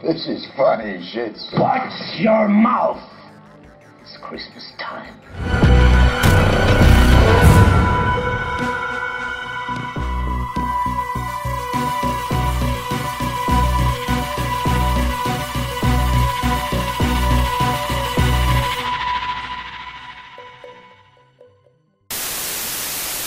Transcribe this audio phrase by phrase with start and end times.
[0.00, 1.36] This is funny shit.
[1.54, 3.02] Watch your mouth.
[4.00, 5.18] It's Christmas time.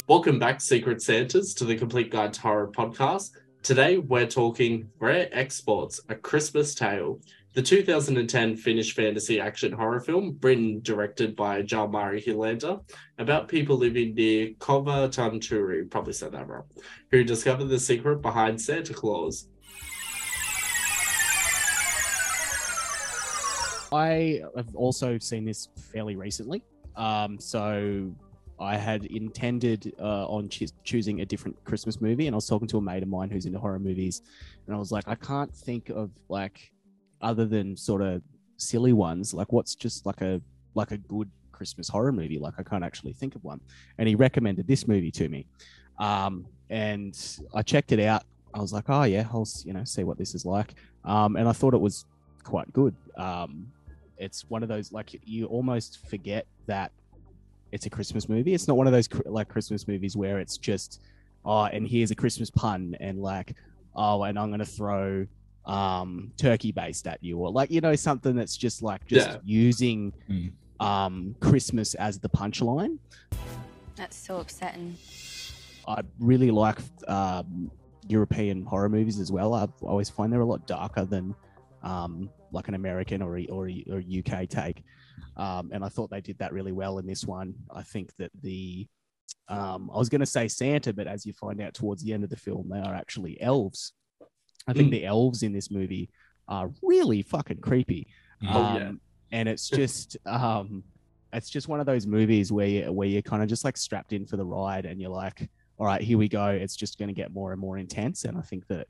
[0.08, 3.32] Welcome back, Secret Santas, to the Complete Guide to Horror podcast.
[3.64, 7.20] Today, we're talking Rare Exports, A Christmas Tale,
[7.54, 12.82] the 2010 Finnish fantasy action horror film, written directed by Jalmari Helander,
[13.20, 16.64] about people living near Kovatamturi, probably said that wrong,
[17.12, 19.48] who discover the secret behind Santa Claus.
[23.92, 26.64] I have also seen this fairly recently.
[26.96, 28.12] Um, so
[28.62, 32.68] I had intended uh, on cho- choosing a different Christmas movie, and I was talking
[32.68, 34.22] to a mate of mine who's into horror movies,
[34.68, 36.72] and I was like, I can't think of like
[37.22, 38.22] other than sort of
[38.58, 40.40] silly ones, like what's just like a
[40.76, 42.38] like a good Christmas horror movie.
[42.38, 43.60] Like I can't actually think of one,
[43.98, 45.48] and he recommended this movie to me,
[45.98, 47.18] um, and
[47.56, 48.26] I checked it out.
[48.54, 51.50] I was like, oh yeah, I'll you know see what this is like, um, and
[51.50, 52.06] I thought it was
[52.44, 52.96] quite good.
[53.18, 53.72] Um,
[54.18, 56.92] it's one of those like you almost forget that
[57.72, 58.54] it's a Christmas movie.
[58.54, 61.02] It's not one of those like Christmas movies where it's just
[61.46, 63.56] oh, and here's a Christmas pun and like
[63.96, 65.26] oh, and I'm gonna throw
[65.66, 69.38] um turkey based at you or like you know something that's just like just Yeah.
[69.46, 70.52] using Mm.
[70.80, 72.98] um Christmas as the punchline.
[73.96, 74.98] That's so upsetting.
[75.88, 77.70] I really like um,
[78.08, 79.54] European horror movies as well.
[79.54, 81.36] I always find they're a lot darker than
[81.84, 84.84] um, like an American or a, or, a, or a UK take.
[85.38, 87.54] Um, and I thought they did that really well in this one.
[87.74, 88.88] I think that the
[89.48, 92.24] um, I was going to say Santa, but as you find out towards the end
[92.24, 93.94] of the film, they are actually elves.
[94.68, 94.92] I think Mm.
[94.92, 96.10] the elves in this movie
[96.48, 98.08] are really fucking creepy.
[98.44, 98.88] Oh, yeah.
[98.90, 100.84] Um, and it's just um,
[101.34, 104.14] it's just one of those movies where you where you're kind of just like strapped
[104.14, 106.48] in for the ride, and you're like, all right, here we go.
[106.48, 108.26] It's just going to get more and more intense.
[108.26, 108.88] And I think that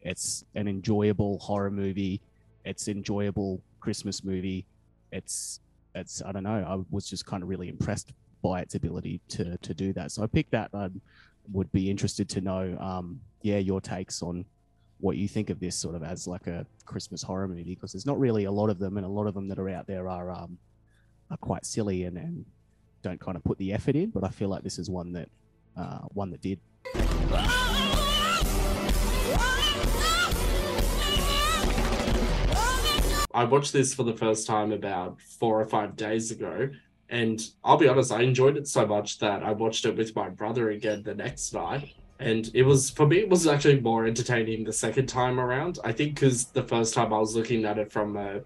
[0.00, 2.20] it's an enjoyable horror movie.
[2.64, 4.66] It's enjoyable Christmas movie.
[5.10, 5.60] It's
[5.94, 6.64] it's I don't know.
[6.66, 8.12] I was just kind of really impressed
[8.42, 10.12] by its ability to to do that.
[10.12, 10.70] So I picked that.
[10.74, 10.88] I
[11.50, 14.44] would be interested to know, um, yeah, your takes on
[15.00, 18.06] what you think of this sort of as like a Christmas horror movie because there's
[18.06, 20.08] not really a lot of them, and a lot of them that are out there
[20.08, 20.58] are um,
[21.30, 22.44] are quite silly and, and
[23.02, 24.10] don't kind of put the effort in.
[24.10, 25.28] But I feel like this is one that
[25.76, 26.60] uh, one that did.
[33.34, 36.70] I watched this for the first time about four or five days ago.
[37.08, 40.30] And I'll be honest, I enjoyed it so much that I watched it with my
[40.30, 41.92] brother again the next night.
[42.18, 45.78] And it was, for me, it was actually more entertaining the second time around.
[45.84, 48.40] I think because the first time I was looking at it from a,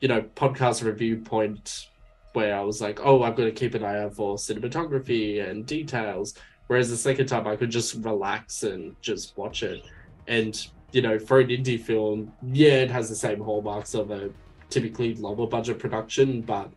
[0.00, 1.88] you know, podcast review point
[2.34, 5.64] where I was like, oh, I've got to keep an eye out for cinematography and
[5.66, 6.34] details.
[6.66, 9.84] Whereas the second time I could just relax and just watch it.
[10.26, 14.30] And you know, for an indie film, yeah, it has the same hallmarks of a
[14.70, 16.70] typically lower budget production, but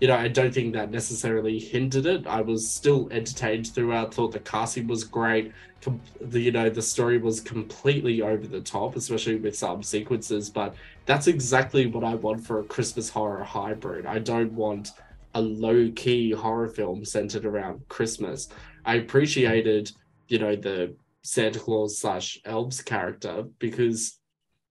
[0.00, 2.26] you know, I don't think that necessarily hindered it.
[2.26, 4.14] I was still entertained throughout.
[4.14, 5.52] Thought the casting was great.
[5.82, 10.48] Com- the, you know, the story was completely over the top, especially with some sequences.
[10.48, 14.06] But that's exactly what I want for a Christmas horror hybrid.
[14.06, 14.92] I don't want
[15.34, 18.48] a low key horror film centered around Christmas.
[18.86, 19.92] I appreciated,
[20.28, 24.18] you know, the Santa Claus slash elves character because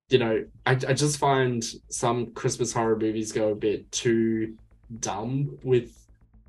[0.09, 4.55] you know I, I just find some Christmas horror movies go a bit too
[4.99, 5.95] dumb with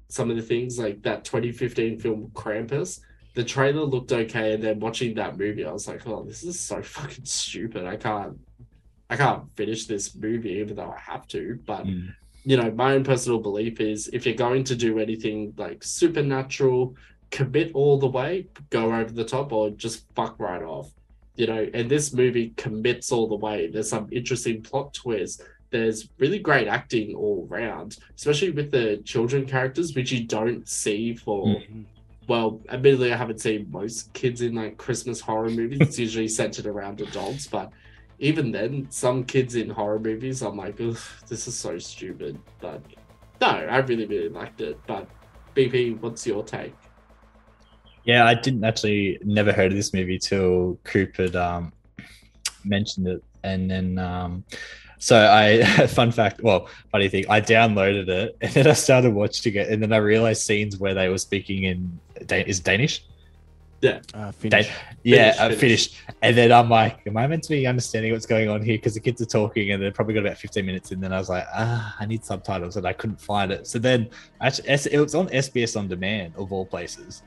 [0.09, 3.01] some of the things like that 2015 film Krampus.
[3.35, 6.59] The trailer looked okay, and then watching that movie, I was like, "Oh, this is
[6.59, 7.85] so fucking stupid.
[7.87, 8.37] I can't,
[9.09, 12.15] I can't finish this movie, even though I have to." But Mm.
[12.45, 16.97] you know, my own personal belief is if you're going to do anything like supernatural,
[17.31, 20.91] commit all the way, go over the top, or just fuck right off.
[21.37, 23.69] You know, and this movie commits all the way.
[23.69, 25.43] There's some interesting plot twists.
[25.71, 31.15] There's really great acting all round, especially with the children characters, which you don't see
[31.15, 31.47] for.
[31.47, 31.85] Mm.
[32.27, 35.79] Well, admittedly, I haven't seen most kids in like Christmas horror movies.
[35.81, 37.73] It's usually centered around adults, but
[38.19, 42.39] even then, some kids in horror movies, I'm like, this is so stupid.
[42.61, 42.83] But
[43.41, 44.79] no, I really, really liked it.
[44.87, 45.09] But
[45.57, 46.75] BP, what's your take?
[48.05, 51.73] Yeah, I didn't actually never heard of this movie till Coop had um,
[52.65, 54.45] mentioned it, and then um,
[54.99, 59.55] so I fun fact, well, funny thing, I downloaded it and then I started watching
[59.55, 61.99] it, and then I realized scenes where they were speaking in
[62.31, 63.05] is it Danish.
[64.13, 64.71] Uh, finish.
[65.03, 65.61] yeah, Finish, I finish.
[65.61, 65.97] finished.
[66.21, 68.77] And then I'm like, am I meant to be understanding what's going on here?
[68.77, 70.91] Because the kids are talking and they're probably got about 15 minutes.
[70.91, 72.77] And then I was like, ah, I need subtitles.
[72.77, 73.67] And I couldn't find it.
[73.67, 74.11] So then
[74.43, 77.23] actually, it was on SBS On Demand, of all places,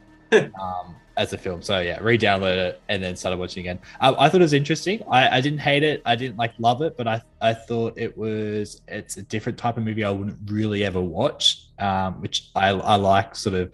[0.60, 1.62] um, as a film.
[1.62, 3.80] So yeah, re-download it and then started watching again.
[4.00, 5.04] I thought it was interesting.
[5.10, 6.02] I, I didn't hate it.
[6.06, 9.78] I didn't like love it, but I, I thought it was, it's a different type
[9.78, 13.72] of movie I wouldn't really ever watch, um, which I, I like sort of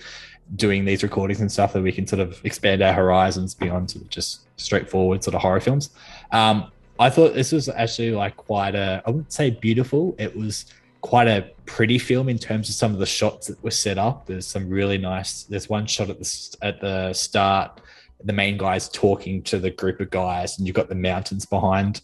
[0.55, 4.03] doing these recordings and stuff that we can sort of expand our horizons beyond sort
[4.03, 5.91] of just straightforward sort of horror films.
[6.31, 10.15] Um, I thought this was actually like quite a, I wouldn't say beautiful.
[10.17, 10.65] It was
[11.01, 14.25] quite a pretty film in terms of some of the shots that were set up.
[14.25, 15.43] There's some really nice.
[15.43, 17.81] There's one shot at the at the start,
[18.23, 22.01] the main guy's talking to the group of guys, and you've got the mountains behind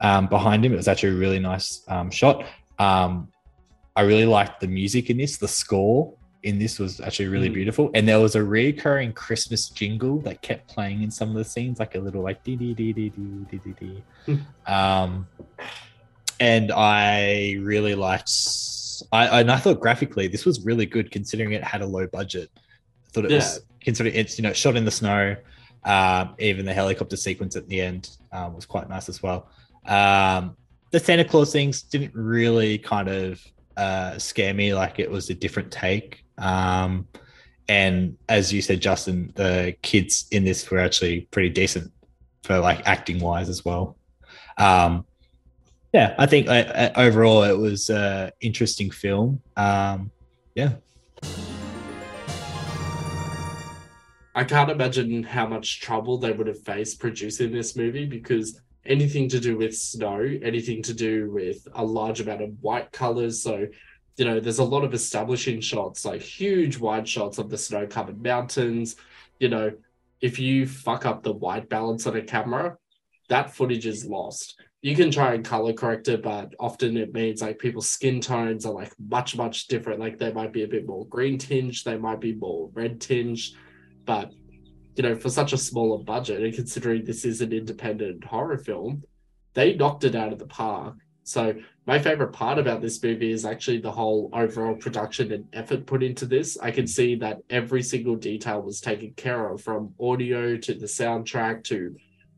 [0.00, 0.72] um, behind him.
[0.72, 2.44] It was actually a really nice um, shot.
[2.78, 3.28] Um,
[3.94, 5.38] I really liked the music in this.
[5.38, 6.12] The score
[6.42, 7.54] in this was actually really mm.
[7.54, 11.44] beautiful, and there was a recurring Christmas jingle that kept playing in some of the
[11.44, 14.02] scenes, like a little like dee dee dee dee dee dee dee.
[14.26, 14.70] Mm.
[14.70, 15.26] Um,
[16.40, 18.32] and I really liked.
[19.12, 22.50] I and I thought graphically this was really good considering it had a low budget.
[22.56, 25.36] I thought it was considering it's you know shot in the snow.
[25.84, 29.48] Um, even the helicopter sequence at the end um, was quite nice as well.
[29.86, 30.56] Um,
[30.90, 33.40] the Santa Claus things didn't really kind of
[33.76, 36.24] uh, scare me like it was a different take.
[36.38, 37.06] Um,
[37.68, 41.92] and as you said, Justin, the kids in this were actually pretty decent
[42.42, 43.96] for like acting wise as well.
[44.58, 45.04] Um,
[45.96, 49.40] yeah, I think uh, uh, overall it was an interesting film.
[49.56, 50.10] Um,
[50.54, 50.74] yeah,
[54.34, 59.26] I can't imagine how much trouble they would have faced producing this movie because anything
[59.30, 63.42] to do with snow, anything to do with a large amount of white colors.
[63.42, 63.66] So,
[64.18, 67.86] you know, there's a lot of establishing shots, like huge wide shots of the snow
[67.86, 68.96] covered mountains.
[69.40, 69.72] You know,
[70.20, 72.76] if you fuck up the white balance on a camera,
[73.30, 74.60] that footage is lost.
[74.82, 78.64] You can try and color correct it, but often it means like people's skin tones
[78.66, 80.00] are like much, much different.
[80.00, 83.54] Like they might be a bit more green tinged, they might be more red tinged
[84.06, 84.32] but
[84.94, 89.02] you know for such a smaller budget and considering this is an independent horror film
[89.52, 90.94] they knocked it out of the park
[91.24, 91.52] so
[91.86, 96.02] my favorite part about this movie is actually the whole overall production and effort put
[96.02, 100.56] into this i can see that every single detail was taken care of from audio
[100.56, 101.94] to the soundtrack to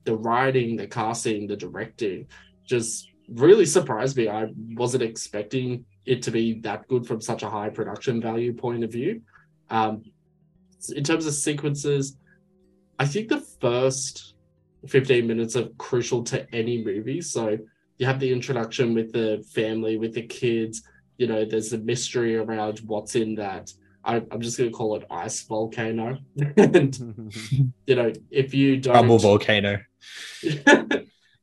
[0.09, 2.27] the writing the casting the directing
[2.65, 4.47] just really surprised me i
[4.83, 8.91] wasn't expecting it to be that good from such a high production value point of
[8.91, 9.21] view
[9.71, 10.03] um,
[10.95, 12.17] in terms of sequences,
[12.99, 14.35] I think the first
[14.87, 17.21] 15 minutes are crucial to any movie.
[17.21, 17.59] So
[17.99, 20.83] you have the introduction with the family, with the kids,
[21.19, 23.73] you know, there's a mystery around what's in that.
[24.09, 26.19] I, I'm just going to call it ice volcano.
[26.57, 27.31] and,
[27.87, 28.95] you know, if you don't.
[28.95, 29.79] Rumble Volcano.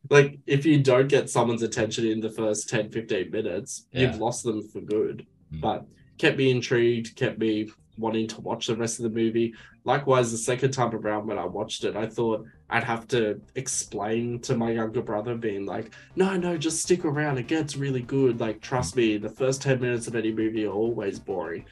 [0.10, 4.02] like, if you don't get someone's attention in the first 10, 15 minutes, Yeah.
[4.12, 5.26] you've lost them for good.
[5.54, 5.62] Mm.
[5.62, 5.86] But
[6.18, 9.54] kept me intrigued, kept me wanting to watch the rest of the movie.
[9.84, 14.40] Likewise, the second time around when I watched it, I thought I'd have to explain
[14.42, 17.38] to my younger brother, being like, no, no, just stick around.
[17.38, 18.40] It gets really good.
[18.40, 21.66] Like, trust me, the first 10 minutes of any movie are always boring.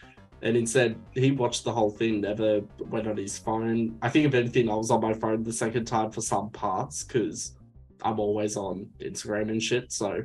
[0.43, 3.97] And instead, he watched the whole thing, never went on his phone.
[4.01, 7.03] I think, if anything, I was on my phone the second time for some parts
[7.03, 7.55] because
[8.03, 9.93] I'm always on Instagram and shit.
[9.93, 10.23] So,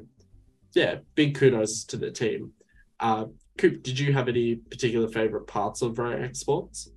[0.75, 2.53] yeah, big kudos to the team.
[2.98, 3.27] Uh,
[3.58, 6.91] Coop, did you have any particular favorite parts of Rare Exports?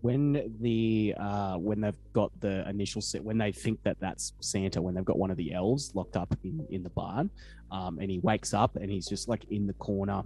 [0.00, 4.80] when the uh when they've got the initial set when they think that that's santa
[4.80, 7.28] when they've got one of the elves locked up in in the barn
[7.72, 10.22] um and he wakes up and he's just like in the corner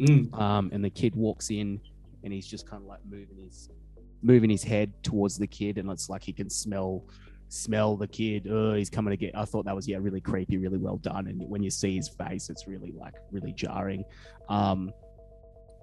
[0.00, 1.80] Mm, um and the kid walks in
[2.24, 3.68] and he's just kind of like moving his
[4.22, 7.04] moving his head towards the kid and it's like he can smell
[7.48, 8.46] smell the kid.
[8.50, 11.26] Oh he's coming to get i thought that was yeah really creepy really well done.
[11.26, 14.04] And when you see his face it's really like really jarring.
[14.48, 14.92] Um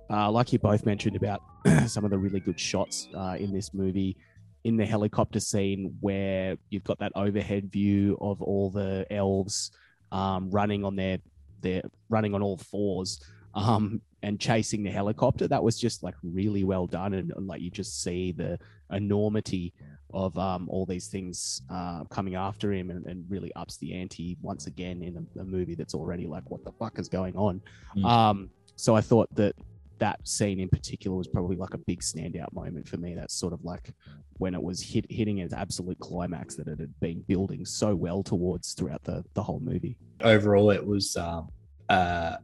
[0.09, 1.41] uh, like you both mentioned about
[1.87, 4.15] some of the really good shots uh, in this movie
[4.63, 9.71] in the helicopter scene where you've got that overhead view of all the elves
[10.11, 11.17] um, running on their
[11.61, 13.19] their running on all fours
[13.57, 17.61] um, and chasing the helicopter that was just like really well done and, and, like
[17.61, 18.57] you just see the
[18.91, 19.73] enormity
[20.13, 24.37] of um, all these things uh, coming after him and, and really ups the ante
[24.41, 27.61] once again in a, a movie that's already like what the fuck is going on
[27.95, 28.05] Mm.
[28.05, 29.55] um, so i thought that
[29.99, 33.15] that scene in particular was probably like a big standout moment for me.
[33.15, 33.93] That's sort of like
[34.33, 38.21] when it was hit, hitting its absolute climax that it had been building so well
[38.23, 39.97] towards throughout the, the whole movie.
[40.21, 41.49] Overall, it was um,
[41.89, 42.37] uh,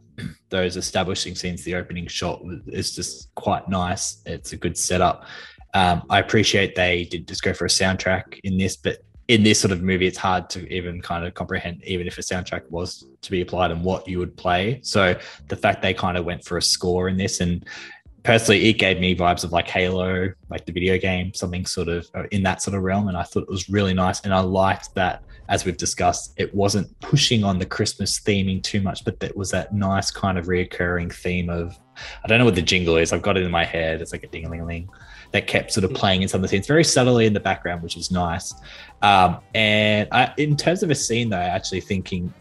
[0.49, 1.63] those establishing scenes.
[1.63, 4.21] The opening shot is just quite nice.
[4.25, 5.25] It's a good setup.
[5.73, 9.59] Um, I appreciate they did just go for a soundtrack in this, but in this
[9.59, 13.05] sort of movie, it's hard to even kind of comprehend, even if a soundtrack was
[13.21, 14.79] to be applied and what you would play.
[14.83, 17.65] So the fact they kind of went for a score in this, and
[18.23, 22.07] personally, it gave me vibes of like Halo, like the video game, something sort of
[22.13, 23.07] uh, in that sort of realm.
[23.07, 24.21] And I thought it was really nice.
[24.21, 28.81] And I liked that, as we've discussed, it wasn't pushing on the Christmas theming too
[28.81, 31.77] much, but that was that nice kind of reoccurring theme of,
[32.23, 33.11] I don't know what the jingle is.
[33.11, 34.01] I've got it in my head.
[34.01, 34.89] It's like a ding a ling a ling
[35.31, 37.81] that kept sort of playing in some of the scenes very subtly in the background,
[37.81, 38.53] which is nice.
[39.01, 42.33] Um, and I, in terms of a scene, though, actually thinking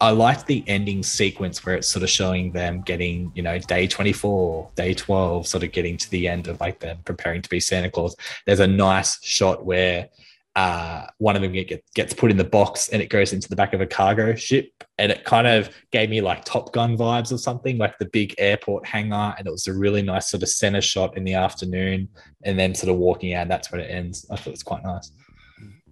[0.00, 3.86] I liked the ending sequence where it's sort of showing them getting, you know, day
[3.86, 7.60] 24, day 12, sort of getting to the end of like them preparing to be
[7.60, 8.14] Santa Claus.
[8.44, 10.08] There's a nice shot where
[10.56, 13.54] uh, one of them get, gets put in the box and it goes into the
[13.54, 14.70] back of a cargo ship.
[14.98, 18.34] And it kind of gave me like Top Gun vibes or something, like the big
[18.38, 19.34] airport hangar.
[19.36, 22.08] And it was a really nice sort of center shot in the afternoon
[22.44, 23.48] and then sort of walking out.
[23.48, 24.26] That's when it ends.
[24.30, 25.12] I thought it was quite nice.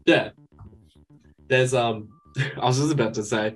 [0.07, 0.31] Yeah.
[1.47, 2.09] There's um
[2.61, 3.55] I was just about to say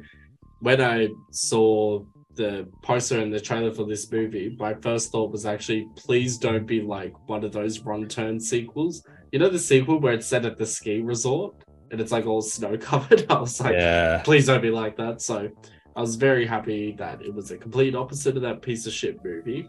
[0.61, 5.47] when I saw the poster and the trailer for this movie, my first thought was
[5.47, 9.03] actually, please don't be like one of those Wrong Turn sequels.
[9.33, 11.55] You know the sequel where it's set at the ski resort
[11.91, 13.27] and it's like all snow covered.
[13.31, 14.23] I was like, Yeah.
[14.25, 15.21] please don't be like that.
[15.21, 15.49] So
[15.97, 19.23] I was very happy that it was a complete opposite of that piece of shit
[19.25, 19.69] movie.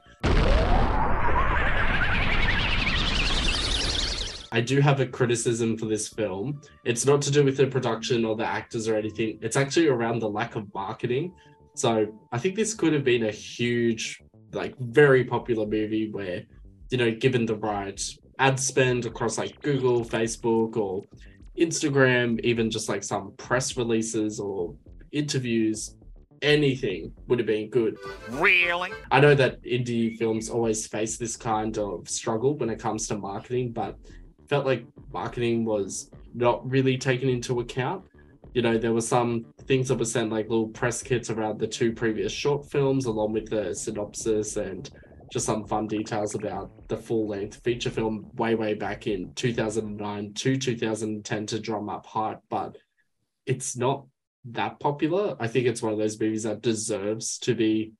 [4.51, 6.61] I do have a criticism for this film.
[6.83, 9.37] It's not to do with the production or the actors or anything.
[9.41, 11.33] It's actually around the lack of marketing.
[11.75, 14.19] So I think this could have been a huge,
[14.53, 16.43] like, very popular movie where,
[16.89, 18.01] you know, given the right
[18.39, 21.03] ad spend across like Google, Facebook, or
[21.57, 24.73] Instagram, even just like some press releases or
[25.11, 25.95] interviews,
[26.41, 27.97] anything would have been good.
[28.29, 28.91] Really?
[29.11, 33.17] I know that indie films always face this kind of struggle when it comes to
[33.17, 33.97] marketing, but
[34.47, 38.05] felt like marketing was not really taken into account.
[38.53, 41.67] You know, there were some things that were sent like little press kits around the
[41.67, 44.89] two previous short films, along with the synopsis and
[45.31, 50.33] just some fun details about the full length feature film way, way back in 2009
[50.33, 52.39] to 2010 to drum up hype.
[52.49, 52.77] But
[53.45, 54.05] it's not
[54.45, 55.35] that popular.
[55.39, 57.93] I think it's one of those movies that deserves to be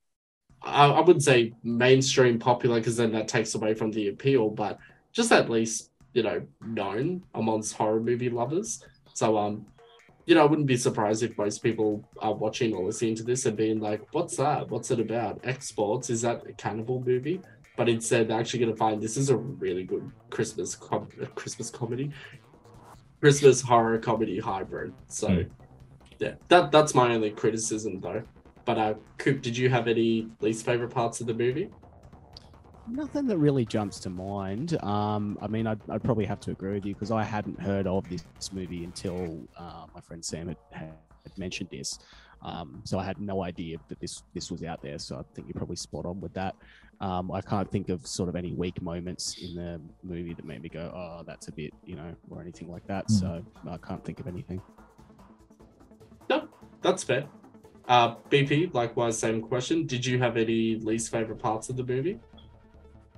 [0.62, 4.78] I, I wouldn't say mainstream popular because then that takes away from the appeal, but
[5.12, 8.84] just at least you know known amongst horror movie lovers.
[9.14, 9.66] So um,
[10.26, 13.46] you know, I wouldn't be surprised if most people are watching or listening to this
[13.46, 14.68] and being like, "What's that?
[14.70, 15.40] What's it about?
[15.44, 16.10] Exports?
[16.10, 17.40] Is that a cannibal movie?"
[17.76, 21.70] But instead, they're actually going to find this is a really good Christmas com- Christmas
[21.70, 22.10] comedy,
[23.20, 24.92] Christmas horror comedy hybrid.
[25.08, 25.42] So, Hmm.
[26.18, 28.22] yeah, that that's my only criticism though.
[28.64, 31.70] But uh, Coop, did you have any least favorite parts of the movie?
[32.90, 34.82] Nothing that really jumps to mind.
[34.82, 37.86] Um, I mean, I'd, I'd probably have to agree with you because I hadn't heard
[37.86, 41.98] of this movie until uh, my friend Sam had, had mentioned this.
[42.42, 44.98] Um, so I had no idea that this this was out there.
[44.98, 46.56] So I think you're probably spot on with that.
[47.00, 50.62] Um, I can't think of sort of any weak moments in the movie that made
[50.62, 53.08] me go, "Oh, that's a bit," you know, or anything like that.
[53.08, 53.20] Mm.
[53.20, 54.60] So I can't think of anything.
[56.28, 56.48] No,
[56.82, 57.26] that's fair.
[57.88, 59.86] Uh, BP, likewise, same question.
[59.86, 62.20] Did you have any least favorite parts of the movie?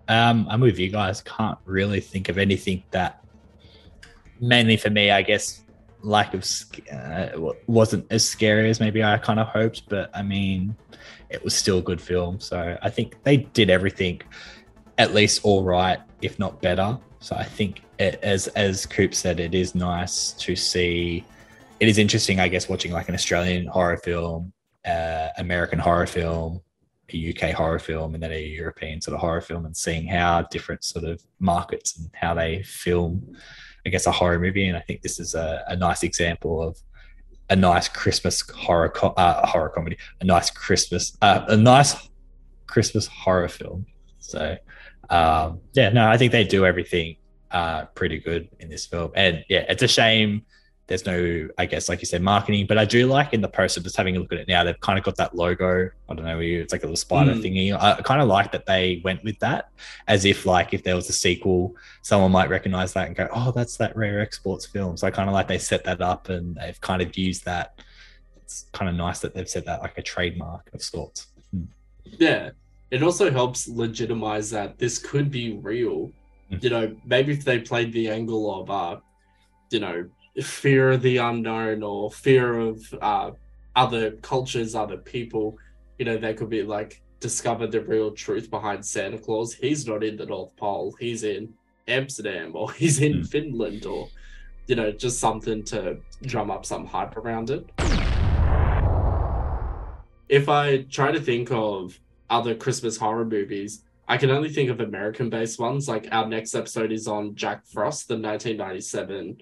[0.08, 1.20] Um, I'm with you guys.
[1.22, 3.24] Can't really think of anything that,
[4.40, 5.62] mainly for me, I guess,
[6.02, 6.44] lack of
[6.92, 7.28] uh,
[7.66, 9.88] wasn't as scary as maybe I kind of hoped.
[9.88, 10.76] But I mean,
[11.30, 12.40] it was still a good film.
[12.40, 14.20] So I think they did everything
[14.98, 16.98] at least all right, if not better.
[17.20, 21.24] So I think, it, as as Coop said, it is nice to see.
[21.80, 24.52] It is interesting, I guess, watching like an Australian horror film,
[24.84, 26.60] uh, American horror film,
[27.14, 30.42] a UK horror film and then a European sort of horror film and seeing how
[30.50, 33.36] different sort of markets and how they film,
[33.86, 34.68] I guess, a horror movie.
[34.68, 36.78] And I think this is a, a nice example of
[37.50, 42.08] a nice Christmas horror co- uh, horror comedy, a nice Christmas, uh, a nice
[42.66, 43.86] Christmas horror film.
[44.18, 44.56] So,
[45.10, 47.16] um, yeah, no, I think they do everything
[47.50, 49.12] uh, pretty good in this film.
[49.14, 50.46] And yeah, it's a shame
[50.92, 52.66] there's no, I guess, like you said, marketing.
[52.66, 54.78] But I do like in the poster, just having a look at it now, they've
[54.80, 55.88] kind of got that logo.
[56.10, 57.42] I don't know, it's like a little spider Mm.
[57.42, 57.74] thingy.
[57.74, 59.70] I kind of like that they went with that,
[60.06, 63.52] as if like if there was a sequel, someone might recognize that and go, "Oh,
[63.52, 66.56] that's that Rare Exports film." So I kind of like they set that up and
[66.56, 67.80] they've kind of used that.
[68.42, 71.28] It's kind of nice that they've set that like a trademark of sorts.
[72.04, 72.50] Yeah.
[72.90, 76.12] It also helps legitimize that this could be real.
[76.50, 76.62] Mm.
[76.62, 78.96] You know, maybe if they played the angle of, uh,
[79.70, 80.04] you know,
[80.40, 83.30] fear of the unknown or fear of uh,
[83.76, 85.58] other cultures, other people,
[85.98, 89.54] you know, they could be like discover the real truth behind Santa Claus.
[89.54, 90.94] He's not in the North Pole.
[90.98, 91.52] He's in
[91.88, 93.22] Amsterdam or he's in Hmm.
[93.22, 94.08] Finland or
[94.68, 97.68] you know just something to drum up some hype around it.
[100.28, 101.98] If I try to think of
[102.30, 105.88] other Christmas horror movies, I can only think of American based ones.
[105.88, 109.38] Like our next episode is on Jack Frost, the 1997,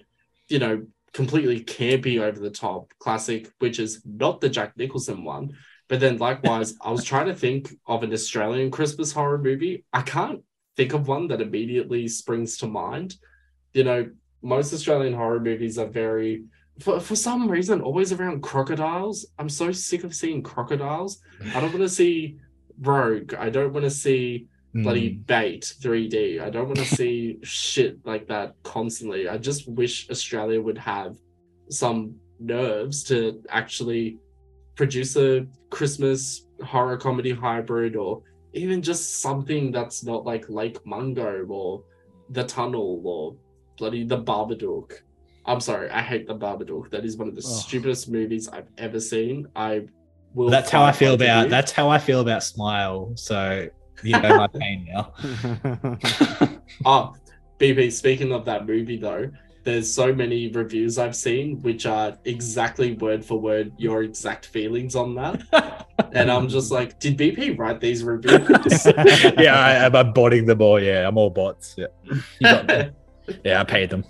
[0.51, 5.51] you know, completely campy over the top classic, which is not the Jack Nicholson one.
[5.87, 9.83] But then likewise, I was trying to think of an Australian Christmas horror movie.
[9.91, 10.41] I can't
[10.77, 13.15] think of one that immediately springs to mind.
[13.73, 14.09] You know,
[14.41, 16.45] most Australian horror movies are very
[16.79, 19.25] for, for some reason always around crocodiles.
[19.37, 21.21] I'm so sick of seeing crocodiles.
[21.53, 22.39] I don't want to see
[22.79, 23.33] Rogue.
[23.33, 25.27] I don't want to see bloody Mm.
[25.27, 26.39] bait 3D.
[26.41, 29.27] I don't want to see shit like that constantly.
[29.27, 31.17] I just wish Australia would have
[31.69, 34.17] some nerves to actually
[34.75, 38.21] produce a Christmas horror comedy hybrid or
[38.53, 41.83] even just something that's not like Lake Mungo or
[42.29, 43.35] The Tunnel or
[43.77, 44.93] bloody The Babadook.
[45.45, 46.89] I'm sorry, I hate The Babadook.
[46.91, 47.61] That is one of the Ugh.
[47.63, 49.47] stupidest movies I've ever seen.
[49.55, 49.87] I
[50.33, 50.49] will.
[50.49, 51.49] That's how I feel about you.
[51.49, 53.11] that's how I feel about Smile.
[53.15, 53.67] So
[54.03, 55.13] you know my pain now.
[56.85, 57.13] Oh,
[57.59, 59.29] BP, speaking of that movie though,
[59.63, 64.95] there's so many reviews I've seen which are exactly word for word your exact feelings
[64.95, 65.87] on that.
[66.13, 68.85] And I'm just like, did BP write these reviews?
[69.37, 70.77] yeah, I, I'm I'm botting them all.
[70.81, 71.75] Yeah, I'm all bots.
[71.77, 72.89] Yeah, you got
[73.45, 74.03] yeah, I paid them.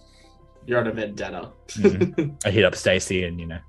[0.66, 1.52] You're on a vendetta.
[1.68, 2.44] Mhm.
[2.44, 3.60] I hit up Stacy, and you know,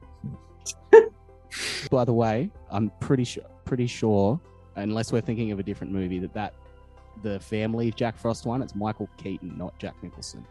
[1.91, 4.41] By the way, I'm pretty sure, pretty sure,
[4.76, 6.55] unless we're thinking of a different movie, that that
[7.23, 10.45] the family Jack Frost one, it's Michael Keaton, not Jack Nicholson.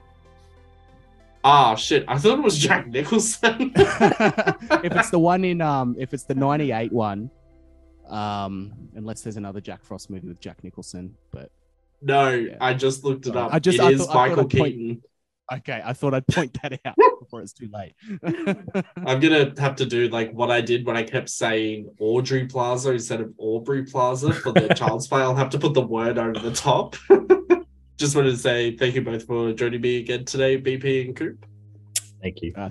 [1.44, 2.06] Ah, shit.
[2.08, 3.72] I thought it was Jack Nicholson.
[3.76, 7.32] if it's the one in um, if it's the '98 one,
[8.10, 11.50] um, unless there's another Jack Frost movie with Jack Nicholson, but
[12.02, 13.54] no, I just looked it up.
[13.54, 15.04] I just- it I is thought- Michael I'd point- Keaton.
[15.52, 17.94] Okay, I thought I'd point that out before it's too late.
[19.06, 22.92] I'm gonna have to do like what I did when I kept saying Audrey Plaza
[22.92, 25.22] instead of Aubrey Plaza for the child's play.
[25.22, 26.96] I'll have to put the word over the top.
[27.98, 31.46] Just wanted to say thank you both for joining me again today, BP and Coop.
[32.22, 32.54] thank you.
[32.56, 32.70] uh,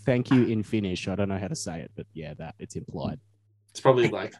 [0.00, 1.08] thank you in Finnish.
[1.08, 3.18] I don't know how to say it, but yeah, that it's implied.
[3.70, 4.34] It's probably like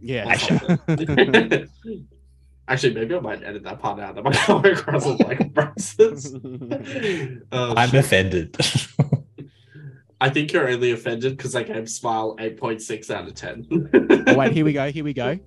[0.00, 0.36] Yeah.
[2.66, 4.14] Actually- actually maybe I might edit that part out.
[4.14, 7.42] That might come across as like racist.
[7.52, 8.00] Oh, I'm shit.
[8.04, 8.56] offended.
[10.20, 14.24] I think you're only offended because I gave Smile 8.6 out of 10.
[14.28, 14.90] oh, wait, here we go.
[14.90, 15.38] Here we go.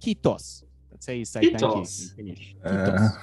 [0.00, 0.62] Kitos.
[0.90, 2.16] That's how you say thank you in Kitos.
[2.16, 2.54] Finnish.
[2.64, 3.18] Uh, Kitos.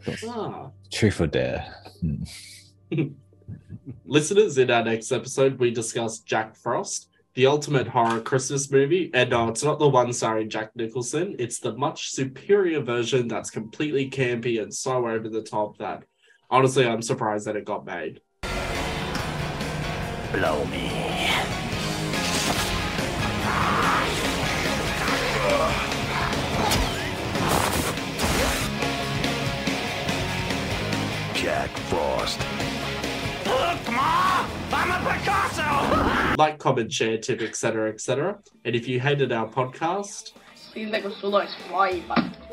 [0.00, 0.28] Kitos.
[0.28, 0.70] ah.
[0.90, 1.72] truth or dare?
[2.00, 3.04] Hmm.
[4.04, 9.10] Listeners, in our next episode, we discuss Jack Frost, the ultimate horror Christmas movie.
[9.14, 11.36] And no, it's not the one starring Jack Nicholson.
[11.38, 16.02] It's the much superior version that's completely campy and so over the top that
[16.50, 18.22] honestly, I'm surprised that it got made.
[20.32, 21.15] Blow me.
[36.38, 38.38] Like, comment, share, tip, etc., etc.
[38.64, 42.14] And if you hated our podcast, Siitäkö sulla olisi vaiva?
[42.14, 42.45] Hey,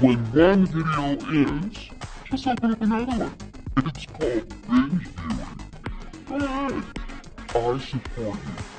[0.00, 1.90] when one video ends,
[2.30, 3.34] just open up another one.
[3.78, 5.60] It's called binge viewing.
[6.30, 6.84] Alright,
[7.54, 8.75] I support you.